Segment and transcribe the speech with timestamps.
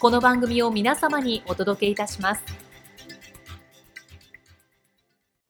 [0.00, 2.42] この番組を皆様にお届けいたします。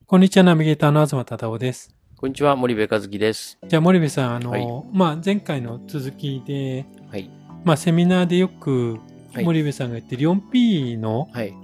[0.07, 1.95] こんにちは、ナビゲーターの東忠夫です。
[2.17, 3.59] こんにちは、森部和樹です。
[3.69, 7.31] じゃあ、森部さん、あの、はい、まあ、前回の続きで、はい、
[7.63, 8.99] まあ、セミナーでよく、
[9.35, 11.55] 森部さんが言ってる 4P の、はい、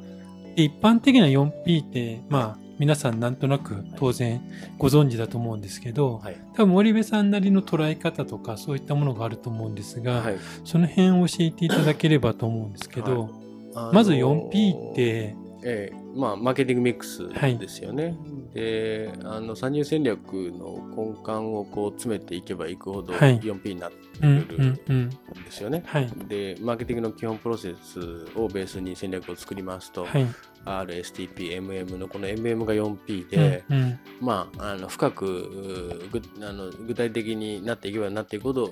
[0.54, 4.42] 一般的な 4P って、まあ、皆さんなんとなく当然
[4.78, 13.30] ご存知だと思うんですけど、はい、多分森部さんなりの捉え方とかそういったものがあると思うんですが、はい、その辺を教えていただければと思うんですけど、
[13.74, 15.36] はい、まず 4P って、
[15.66, 17.26] ええまあ、マーケティングミックス
[17.58, 18.04] ですよね。
[18.04, 18.16] はい、
[18.54, 25.16] であの参入戦略の根幹をこう詰めていけばいくほど 4P になってくるんで
[25.50, 25.82] すよね。
[25.86, 27.98] はい、でマーケティングの基本プロセス
[28.36, 30.26] をベースに戦略を作りますと、はい、
[30.66, 38.66] RSTP、MM のこの MM が 4P で、うんうん、まあ、あの深くぐあの具体的になっていけばなっていくほど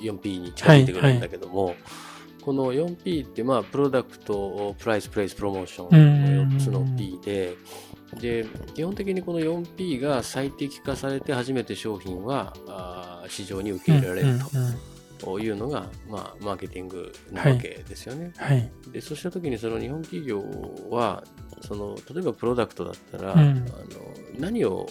[0.00, 2.17] 4P に近づいてくるんだけども、はいはい
[2.48, 7.54] この 4P って、まあ、プロダクト、プライス、プレイス、プロモーションの4つの P で、
[8.18, 14.38] で、基本的にこの 4P が最適化されて初めて商品はあ市場に受け入れられる
[15.18, 18.32] というのが、まあ、マーケティングなわけですよね。
[18.38, 20.42] はい、でそうした時にその日本企業
[20.88, 21.22] は
[21.60, 23.62] その例えばプロダクトだったら、うん、あの
[24.38, 24.88] 何を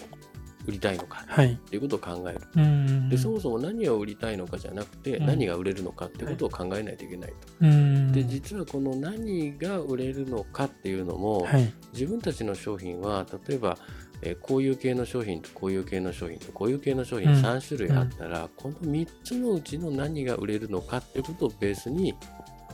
[0.68, 13.78] 売りたいのかっていうことを考える、はい、でそもそも何を売りたいのかじゃなくて、うん、何が売れるのかっていうことを考えないといけないと、はい、で実はこの何が売れるのかっていうのも、はい、自分たちの商品は例えば
[14.20, 22.14] えこういう系の商品とこういう系の商品とこういう系の商品3種類あったら、うん、この3つのうちの何が売れるのかっていうことをベースに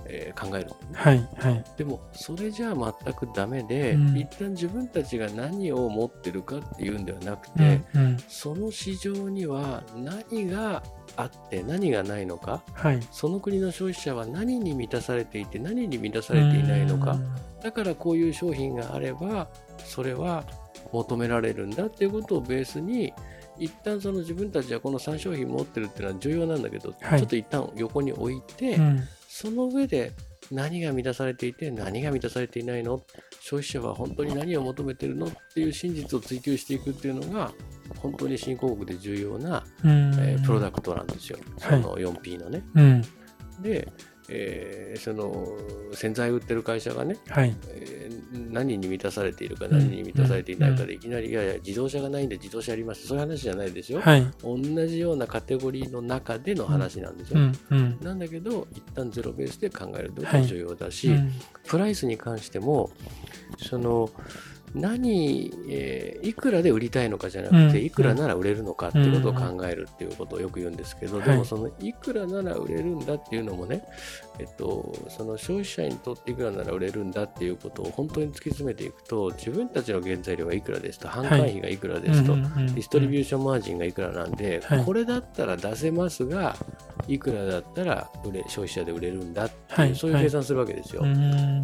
[0.07, 10.83] えー、考える、はいはい、でもそれじゃあ全くダメで、うん、一旦自分たちが何を持ってるかっていうんではなくて、うんうん、その市場には何が
[11.17, 17.19] あって何がないのか、はい、その国の消費者は何に満たされていて何に満たされていないのか
[17.63, 19.49] だからこういう商品があれば
[19.79, 20.45] それは
[20.93, 23.13] 求められるんだっていうことをベースに
[23.59, 29.03] 一旦その自分たちはこの3商品持ってるっていうのは重要なんだけど、はい、ちょっと一旦横に置いて、うん、
[29.35, 30.13] その上で
[30.53, 33.03] 何が満たされていて何が満たされていないの？
[33.41, 37.51] 消費者は本当に何を求めてるのっていう真実を追求していくっていうのが
[37.99, 42.63] 本当に新興国で重要な、えー、プロダクトなんですよ、その 4P のね。
[42.75, 43.03] は
[43.61, 43.93] い、で
[44.29, 45.47] えー、その
[45.93, 47.55] 洗剤売ってる会社がね、はい。
[47.69, 47.94] えー、
[48.51, 61.33] 何に満たされているか何に満たされていないかでいきなり、いやいや自動車がないんで自動車ありますそういう話じゃないですよ、はい、同じようなカテゴリーの中での話なんですよ、うんうん、なんだけど一旦ゼロベースで考えるということが重要だし、はいうん、
[61.67, 62.91] プライスに関しても
[63.59, 64.11] その
[64.75, 73.85] 何、えー、いくらで売りたいのかじゃなくて、いくらなら売れるのかっていうことを考えるっていうことをよく言うんですけど、でもそのいくらなら売れるんだっていうのもね、
[74.39, 86.57] えっと、その消費者にとっていくらなら売れるんだっていうことを本当に突き詰めていくと、自分たちの原材料がいくらですと、販管費がいくらですと、ディストリビューションマージンがいくらなんで、これだったら出せますが、
[87.07, 91.03] いくらだったら売れ消費者で売れるんだっていう、そういう計算するわけですよ。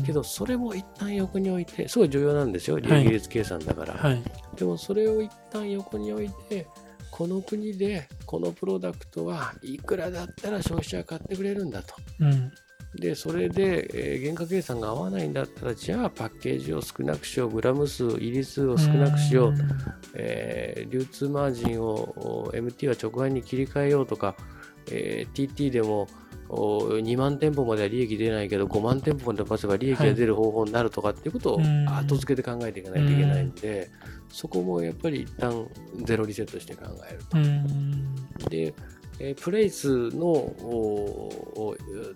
[0.04, 4.16] けど、それも一旦横に置いて、すごい重要なんですよ、利益率計算だから。
[4.56, 6.66] でも、それを一旦横に置いて、
[7.10, 11.94] この国でこのプロダクトはいくらだったら消費者が買ってくれるんだと。
[12.20, 12.52] うん、
[12.94, 19.62] でそれで、えー、原価計算が合わないんだったらじゃあパッケージを少なくしようグラム数入り数を少なくしようと、
[20.14, 24.34] えー、流通マージンを MT は直販に切り替えようとか、
[24.90, 26.08] えー、TT でも
[26.48, 31.60] 2万店舗までは利益出ないけど5万店舗まで出せば利益が出る方法になるとかっていうことを
[31.96, 33.88] 後付けで考えていかないといけないんで、
[34.28, 35.68] そこもやっぱり一旦
[36.02, 37.20] ゼロリセットして考える
[38.40, 38.48] と。
[38.50, 38.74] で
[39.22, 40.54] えー、プレイスの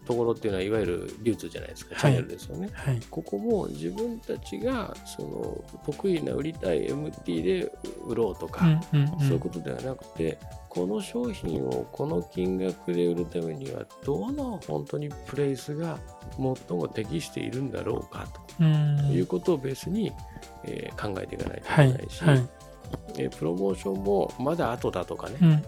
[0.06, 2.70] ところっていうのはいわゆる流通じゃないですか、チャンネルですよね。
[2.72, 7.72] はい、ここも自分たちがその得意な売りたい MT で
[8.06, 10.38] 売ろうとか、うんうんうん、そういうことではなくて、
[10.70, 15.98] この商品をこの金額で売るためにはどの本当にプレイスが
[16.36, 18.26] 最も適しているんだろうか
[18.58, 20.10] ということをベースに、
[20.64, 22.48] えー、考えていかないといけないし、はいはい
[23.16, 25.62] えプロモーションもまだ後だとかね、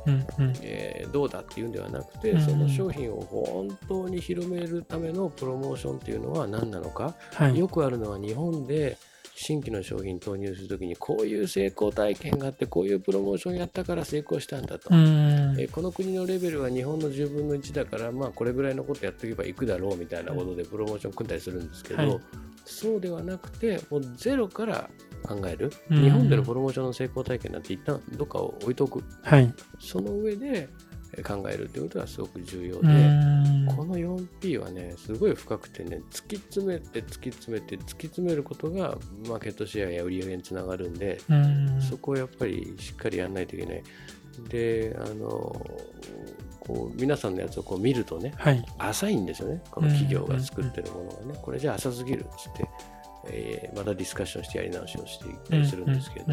[0.62, 8.96] えー、どうだっていうんではなくて、その商品を本当に広めるためのプロモーションっていうのは何なのか、はい、よくあるのは日本で
[9.38, 14.88] 新規の商品投入するときにこういう成功体験があってこういうプロモーションやったから成功したんだと、
[15.58, 22.20] えこの国のレベルは日本の10分の1だからまあこれぐらいのことやっておけばいくだろうみたいなことでプロモーション組んだりするんですけど、はい、
[22.64, 24.88] そうではなくてもうゼロから
[25.22, 30.68] 考える、日本でのプロモーションの成功体験なんて一旦どっかを置いとく、はい、その上で
[31.26, 32.80] 考えるということがすごく重要で、
[33.74, 38.96] この 4P はね、すごい深くてね、突き詰めて突き詰めて突き詰めることが
[39.28, 41.18] マーケットシェアや売り上げにつながるんで、
[41.88, 43.82] そこをやっぱりしっかりやらないといけない。
[44.48, 45.66] で、あの、
[46.60, 52.68] こう皆さんのやつをこう見るとね、はい、浅いんですよね、この企業が作ってるものがね、これじゃ浅すぎるっつって、
[53.30, 56.26] えー、またディスカッションしてやり直しをしていったりするんですけど、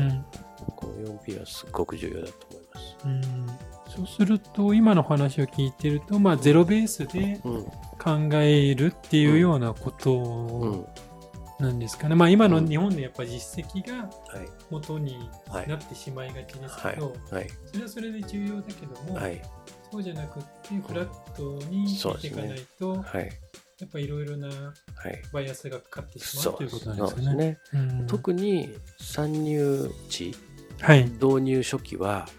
[0.75, 3.95] この 4P はすごく重要だと思います。
[3.95, 7.39] そうすると、今の話を聞いてると、まあ、ゼロベースで
[8.01, 10.87] 考えるっていうようなこと
[11.59, 12.15] なんですかね。
[12.15, 14.09] まあ、今の日本でやっぱ実績が
[14.71, 15.29] 元に
[15.67, 17.35] なってしまいがちですけど、そ
[17.77, 19.19] れはそれで重要だけども、
[19.91, 20.45] そうじゃなくて、
[20.87, 23.05] フラットにしていかないと、
[23.83, 24.49] やっぱいろいろな
[25.33, 27.35] バイアスがかかってしまう、はい、ということなんですね。
[27.35, 27.57] ね。
[27.73, 30.33] うん、特に参入値、
[30.79, 32.29] はい、導入初期は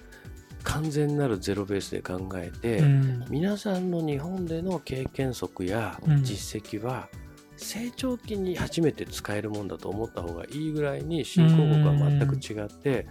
[0.63, 7.11] 完全なるゼロベースで考えて、うん、皆さんの日本での経験則や実績は、
[7.59, 13.07] 成長期に初めて使えるもんだと思った方がいいぐらいに新興国は全く違って、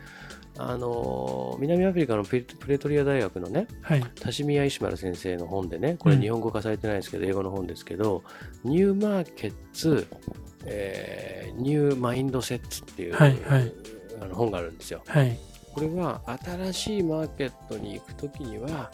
[0.58, 8.24] あの南アフリカのプレトリア大学のね、はい、タシミヤ・イシマル先生の本でね、これ日本語化されてないですけど、うん、英語の本ですけど、
[8.64, 10.08] ニューマーケッツ、
[10.66, 13.74] えー、ニューマインドセッツっていう、はいはい、
[14.22, 15.02] あの本があるんですよ。
[15.08, 15.38] はい、
[15.74, 18.92] これは新しいマーケットに行くときには、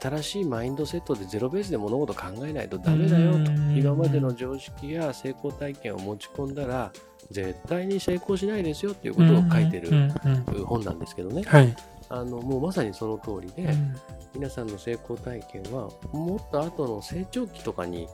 [0.00, 3.52] 新しいマインドセットでゼロベースで物事考えないとダメだよと。
[3.76, 6.90] 今までの常識や成功体験を持ち込んだら
[7.30, 10.10] 絶対に成功しないですよっていうことを書いてる
[10.64, 11.76] 本なんですけどね、はい、
[12.08, 13.74] あのもうまさにその通りで、
[14.34, 18.08] 皆さんの成功体験はもっと後の成長期とかに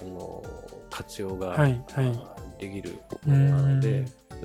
[0.00, 0.42] あの
[0.90, 4.04] 活用が、はいはい、できるものなので、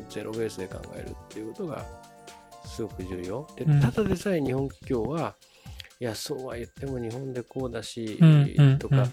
[0.09, 1.85] ゼロベースで考えるっていうことが
[2.65, 3.47] すごく重要。
[3.55, 5.35] でただでさえ日本企業は
[5.99, 8.19] いやそうは言っても日本でこうだし、
[8.79, 9.07] とか、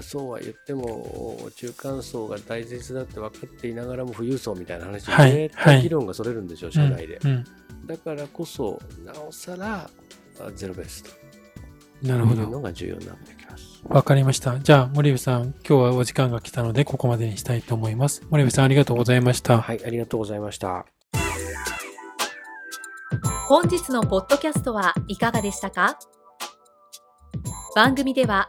[0.00, 9.90] そうは言っても中間層が大切だって分かっていながらも富裕層みたいな話で、はい、議論がそれるんでしょう、社内で、うんうん、だからこそなおさら
[10.54, 11.10] ゼロベースと。
[12.02, 12.42] なるほど。
[12.42, 13.82] いうのが重要になってきます。
[13.84, 14.58] わかりました。
[14.58, 18.22] じゃあ森部さん今日はお時間が来たのでここまでにしたいと思います。
[18.30, 19.60] 森部さんありがとうございました。
[19.60, 20.86] はいありがとうございました。
[23.46, 25.98] 本日のポッドキャストはいかがでしたか？
[27.76, 28.48] 番組では